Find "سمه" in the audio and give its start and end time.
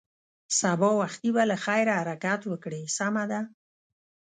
2.97-3.23